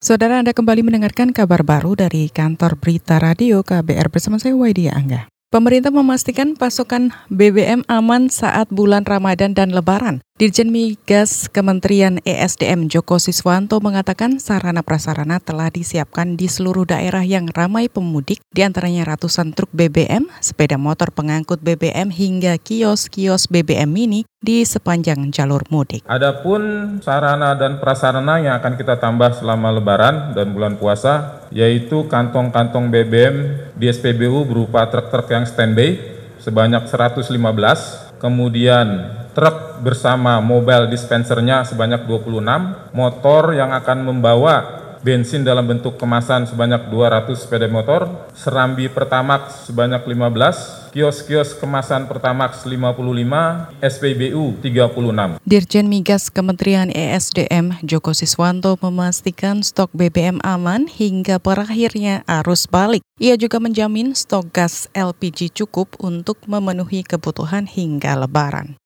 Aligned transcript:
Saudara 0.00 0.40
Anda 0.40 0.56
kembali 0.56 0.80
mendengarkan 0.80 1.28
kabar 1.36 1.60
baru 1.60 1.92
dari 1.92 2.32
kantor 2.32 2.80
berita 2.80 3.20
radio 3.20 3.60
KBR 3.60 4.08
bersama 4.08 4.40
saya 4.40 4.56
Waidia 4.56 4.96
Angga. 4.96 5.28
Pemerintah 5.52 5.92
memastikan 5.92 6.56
pasokan 6.56 7.12
BBM 7.28 7.84
aman 7.84 8.32
saat 8.32 8.72
bulan 8.72 9.04
Ramadan 9.04 9.52
dan 9.52 9.76
Lebaran. 9.76 10.24
Dirjen 10.40 10.72
Migas 10.72 11.52
Kementerian 11.52 12.16
ESDM 12.24 12.88
Joko 12.88 13.20
Siswanto 13.20 13.76
mengatakan 13.84 14.40
sarana 14.40 14.80
prasarana 14.80 15.36
telah 15.36 15.68
disiapkan 15.68 16.32
di 16.32 16.48
seluruh 16.48 16.88
daerah 16.88 17.20
yang 17.20 17.44
ramai 17.52 17.92
pemudik, 17.92 18.40
di 18.48 18.64
antaranya 18.64 19.04
ratusan 19.04 19.52
truk 19.52 19.68
BBM, 19.76 20.32
sepeda 20.40 20.80
motor 20.80 21.12
pengangkut 21.12 21.60
BBM 21.60 22.08
hingga 22.08 22.56
kios-kios 22.56 23.52
BBM 23.52 23.92
mini 23.92 24.24
di 24.40 24.64
sepanjang 24.64 25.28
jalur 25.28 25.60
mudik. 25.68 26.08
Adapun 26.08 26.96
sarana 27.04 27.52
dan 27.52 27.76
prasarana 27.76 28.40
yang 28.40 28.56
akan 28.64 28.80
kita 28.80 28.96
tambah 28.96 29.36
selama 29.36 29.76
Lebaran 29.76 30.32
dan 30.32 30.56
bulan 30.56 30.80
puasa, 30.80 31.44
yaitu 31.52 32.08
kantong-kantong 32.08 32.88
BBM 32.88 33.36
di 33.76 33.92
SPBU 33.92 34.48
berupa 34.48 34.88
truk-truk 34.88 35.28
yang 35.28 35.44
standby 35.44 36.00
sebanyak 36.40 36.88
115, 36.88 38.09
kemudian 38.20 39.16
truk 39.32 39.80
bersama 39.80 40.38
mobile 40.44 40.92
dispensernya 40.92 41.64
sebanyak 41.64 42.04
26, 42.04 42.92
motor 42.92 43.56
yang 43.56 43.72
akan 43.72 43.98
membawa 44.04 44.79
bensin 45.00 45.40
dalam 45.40 45.64
bentuk 45.64 45.96
kemasan 45.96 46.44
sebanyak 46.44 46.92
200 46.92 47.32
sepeda 47.32 47.68
motor, 47.72 48.28
serambi 48.36 48.86
Pertamax 48.92 49.68
sebanyak 49.68 50.04
15, 50.04 50.92
kios-kios 50.92 51.56
kemasan 51.56 52.04
Pertamax 52.04 52.68
55, 52.68 53.72
SPBU 53.80 54.60
36. 54.60 55.40
Dirjen 55.44 55.86
Migas 55.88 56.28
Kementerian 56.28 56.92
ESDM 56.92 57.80
Joko 57.80 58.12
Siswanto 58.12 58.76
memastikan 58.84 59.64
stok 59.64 59.88
BBM 59.96 60.38
aman 60.44 60.84
hingga 60.84 61.40
berakhirnya 61.40 62.20
arus 62.28 62.68
balik. 62.68 63.00
Ia 63.16 63.40
juga 63.40 63.56
menjamin 63.60 64.12
stok 64.12 64.52
gas 64.52 64.88
LPG 64.92 65.52
cukup 65.56 65.96
untuk 66.00 66.40
memenuhi 66.44 67.04
kebutuhan 67.04 67.64
hingga 67.64 68.16
lebaran. 68.20 68.80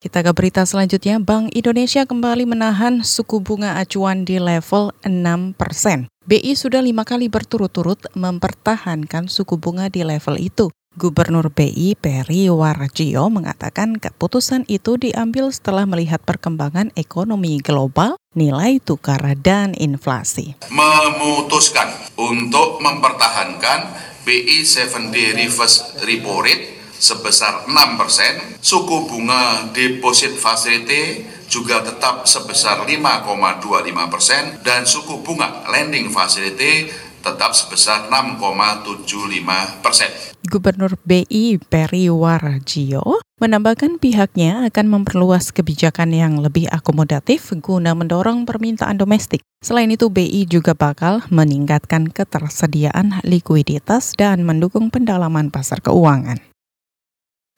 Kita 0.00 0.24
ke 0.24 0.32
berita 0.32 0.64
selanjutnya, 0.64 1.20
Bank 1.20 1.52
Indonesia 1.52 2.08
kembali 2.08 2.48
menahan 2.48 3.04
suku 3.04 3.44
bunga 3.44 3.76
acuan 3.76 4.24
di 4.24 4.40
level 4.40 4.96
6 5.04 5.52
persen. 5.60 6.08
BI 6.24 6.56
sudah 6.56 6.80
lima 6.80 7.04
kali 7.04 7.28
berturut-turut 7.28 8.08
mempertahankan 8.16 9.28
suku 9.28 9.60
bunga 9.60 9.92
di 9.92 10.00
level 10.00 10.40
itu. 10.40 10.72
Gubernur 10.96 11.52
BI 11.52 12.00
Peri 12.00 12.48
Warjio 12.48 13.28
mengatakan 13.28 14.00
keputusan 14.00 14.64
itu 14.72 14.96
diambil 14.96 15.52
setelah 15.52 15.84
melihat 15.84 16.24
perkembangan 16.24 16.96
ekonomi 16.96 17.60
global, 17.60 18.16
nilai 18.32 18.80
tukar, 18.80 19.20
dan 19.36 19.76
inflasi. 19.76 20.56
Memutuskan 20.72 21.92
untuk 22.16 22.80
mempertahankan 22.80 23.92
BI 24.24 24.64
7 24.64 25.12
day 25.12 25.36
reverse 25.36 25.92
repo 26.00 26.40
rate 26.40 26.79
sebesar 27.00 27.64
6%, 27.64 28.60
suku 28.60 29.08
bunga 29.08 29.72
deposit 29.72 30.36
facility 30.36 31.24
juga 31.50 31.82
tetap 31.82 32.28
sebesar 32.28 32.86
5,25% 32.86 34.62
dan 34.62 34.86
suku 34.86 35.24
bunga 35.24 35.66
lending 35.66 36.12
facility 36.12 36.92
tetap 37.20 37.52
sebesar 37.52 38.08
6,75 38.08 39.84
persen. 39.84 40.10
Gubernur 40.40 40.96
BI 41.04 41.60
Peri 41.60 42.08
Warjio 42.08 43.20
menambahkan 43.40 44.00
pihaknya 44.00 44.68
akan 44.68 44.86
memperluas 44.88 45.52
kebijakan 45.52 46.16
yang 46.16 46.40
lebih 46.40 46.68
akomodatif 46.72 47.52
guna 47.60 47.92
mendorong 47.92 48.48
permintaan 48.48 48.96
domestik. 48.96 49.44
Selain 49.60 49.92
itu, 49.92 50.08
BI 50.08 50.48
juga 50.48 50.72
bakal 50.72 51.20
meningkatkan 51.28 52.08
ketersediaan 52.08 53.20
likuiditas 53.24 54.16
dan 54.16 54.44
mendukung 54.44 54.88
pendalaman 54.88 55.52
pasar 55.52 55.84
keuangan. 55.84 56.49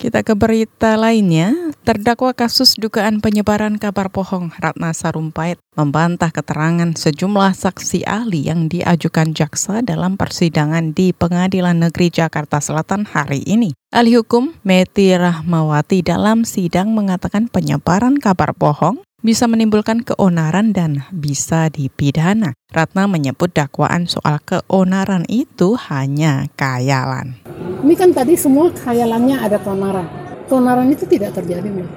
Kita 0.02 0.26
ke 0.26 0.34
berita 0.34 0.98
lainnya, 0.98 1.54
terdakwa 1.86 2.34
kasus 2.34 2.74
dugaan 2.74 3.22
penyebaran 3.22 3.78
kabar 3.78 4.10
bohong 4.10 4.50
Ratna 4.58 4.90
Sarumpait 4.90 5.62
membantah 5.78 6.34
keterangan 6.34 6.90
sejumlah 6.90 7.54
saksi 7.54 8.02
ahli 8.02 8.50
yang 8.50 8.66
diajukan 8.66 9.30
jaksa 9.30 9.78
dalam 9.78 10.18
persidangan 10.18 10.90
di 10.90 11.14
Pengadilan 11.14 11.86
Negeri 11.86 12.10
Jakarta 12.10 12.58
Selatan 12.58 13.06
hari 13.06 13.46
ini. 13.46 13.78
Ahli 13.94 14.18
hukum 14.18 14.58
Meti 14.66 15.14
Rahmawati 15.14 16.02
dalam 16.02 16.42
sidang 16.42 16.98
mengatakan 16.98 17.46
penyebaran 17.46 18.18
kabar 18.18 18.58
bohong 18.58 19.06
bisa 19.22 19.46
menimbulkan 19.46 20.02
keonaran 20.02 20.74
dan 20.74 21.06
bisa 21.14 21.70
dipidana. 21.70 22.58
Ratna 22.74 23.06
menyebut 23.06 23.54
dakwaan 23.54 24.10
soal 24.10 24.42
keonaran 24.42 25.22
itu 25.30 25.78
hanya 25.78 26.50
kayalan. 26.58 27.38
Ini 27.82 27.94
kan 27.98 28.14
tadi 28.14 28.38
semua 28.38 28.70
khayalannya 28.70 29.42
ada 29.42 29.58
keonaran. 29.58 30.06
Keonaran 30.46 30.86
itu 30.94 31.02
tidak 31.10 31.34
terjadi. 31.34 31.66
Nih. 31.66 31.90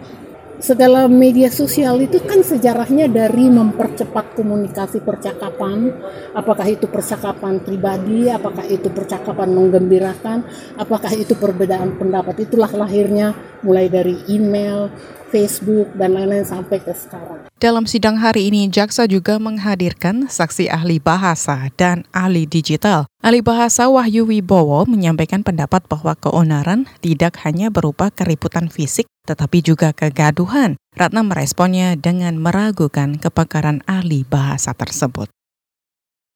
Segala 0.56 1.06
media 1.06 1.52
sosial 1.52 2.00
itu 2.02 2.18
kan 2.26 2.42
sejarahnya 2.42 3.06
dari 3.06 3.52
mempercepat 3.52 4.40
komunikasi 4.40 5.04
percakapan, 5.04 5.94
apakah 6.34 6.66
itu 6.66 6.88
percakapan 6.90 7.62
pribadi, 7.62 8.32
apakah 8.32 8.66
itu 8.66 8.88
percakapan 8.90 9.52
menggembirakan, 9.52 10.42
apakah 10.80 11.12
itu 11.14 11.38
perbedaan 11.38 12.00
pendapat. 12.00 12.50
Itulah 12.50 12.72
lahirnya 12.72 13.36
mulai 13.62 13.92
dari 13.92 14.16
email, 14.32 14.90
Facebook, 15.36 15.92
dan 16.00 16.16
lain-lain 16.16 16.48
sampai 16.48 16.80
ke 16.80 16.96
sekarang. 16.96 17.44
Dalam 17.60 17.84
sidang 17.84 18.16
hari 18.16 18.48
ini, 18.48 18.72
jaksa 18.72 19.04
juga 19.04 19.36
menghadirkan 19.36 20.32
saksi 20.32 20.72
ahli 20.72 21.04
bahasa 21.04 21.68
dan 21.76 22.08
ahli 22.16 22.48
digital. 22.48 23.12
Ahli 23.20 23.44
bahasa 23.44 23.92
Wahyu 23.92 24.24
Wibowo 24.24 24.88
menyampaikan 24.88 25.44
pendapat 25.44 25.84
bahwa 25.92 26.16
keonaran 26.16 26.88
tidak 27.04 27.44
hanya 27.44 27.68
berupa 27.68 28.08
keributan 28.16 28.72
fisik, 28.72 29.12
tetapi 29.28 29.60
juga 29.60 29.92
kegaduhan. 29.92 30.80
Ratna 30.96 31.28
meresponnya 31.28 32.00
dengan 32.00 32.40
meragukan 32.40 33.20
kepakaran 33.20 33.84
ahli 33.84 34.24
bahasa 34.24 34.72
tersebut. 34.72 35.35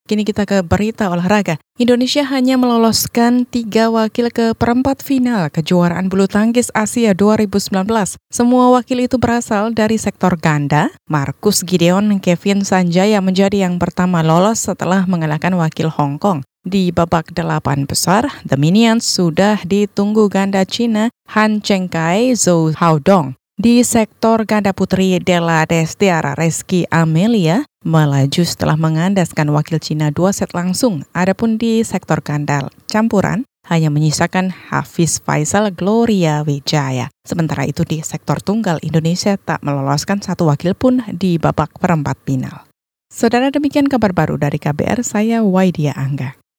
Kini 0.09 0.25
kita 0.25 0.49
ke 0.49 0.65
berita 0.65 1.13
olahraga. 1.13 1.61
Indonesia 1.77 2.25
hanya 2.25 2.57
meloloskan 2.57 3.45
tiga 3.45 3.93
wakil 3.93 4.33
ke 4.33 4.57
perempat 4.57 5.05
final 5.05 5.53
kejuaraan 5.53 6.09
bulu 6.09 6.25
tangkis 6.25 6.73
Asia 6.73 7.13
2019. 7.13 7.85
Semua 8.33 8.73
wakil 8.73 9.05
itu 9.05 9.21
berasal 9.21 9.69
dari 9.69 10.01
sektor 10.01 10.33
ganda. 10.33 10.89
Markus 11.05 11.61
Gideon 11.61 12.17
Kevin 12.17 12.65
Sanjaya 12.65 13.21
menjadi 13.21 13.69
yang 13.69 13.77
pertama 13.77 14.25
lolos 14.25 14.65
setelah 14.65 15.05
mengalahkan 15.05 15.53
wakil 15.53 15.93
Hong 15.93 16.17
Kong. 16.17 16.41
Di 16.65 16.89
babak 16.89 17.31
delapan 17.37 17.85
besar, 17.85 18.25
The 18.49 18.57
Minions 18.57 19.05
sudah 19.05 19.61
ditunggu 19.61 20.25
ganda 20.27 20.65
Cina 20.65 21.13
Han 21.37 21.61
Chengkai 21.61 22.33
Zhou 22.33 22.73
Haodong. 22.73 23.38
Di 23.59 23.83
sektor 23.83 24.47
ganda 24.47 24.71
putri 24.71 25.19
Della 25.19 25.67
Destiara 25.67 26.31
Reski 26.31 26.87
Amelia 26.87 27.67
melaju 27.83 28.39
setelah 28.47 28.79
mengandaskan 28.79 29.51
wakil 29.51 29.83
Cina 29.83 30.15
dua 30.15 30.31
set 30.31 30.55
langsung. 30.55 31.03
Adapun 31.11 31.59
di 31.59 31.83
sektor 31.83 32.23
ganda 32.23 32.71
campuran 32.87 33.43
hanya 33.67 33.91
menyisakan 33.91 34.55
Hafiz 34.71 35.19
Faisal 35.19 35.75
Gloria 35.75 36.39
Wijaya. 36.47 37.11
Sementara 37.27 37.67
itu 37.67 37.83
di 37.83 37.99
sektor 37.99 38.39
tunggal 38.39 38.79
Indonesia 38.79 39.35
tak 39.35 39.59
meloloskan 39.59 40.23
satu 40.23 40.47
wakil 40.47 40.71
pun 40.71 41.03
di 41.11 41.35
babak 41.35 41.75
perempat 41.83 42.15
final. 42.23 42.63
Saudara 43.11 43.51
demikian 43.51 43.91
kabar 43.91 44.15
baru 44.15 44.39
dari 44.39 44.55
KBR, 44.55 45.03
saya 45.03 45.43
Waidia 45.43 45.91
Angga. 45.99 46.39